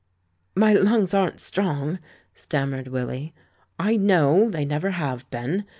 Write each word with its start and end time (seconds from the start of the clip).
"My 0.55 0.73
lungs 0.73 1.13
aren't 1.13 1.39
strong," 1.39 1.99
stammered 2.33 2.87
Willy. 2.87 3.35
"I 3.77 3.97
know; 3.97 4.49
they 4.49 4.65
never 4.65 4.89
have 4.89 5.29
been. 5.29 5.63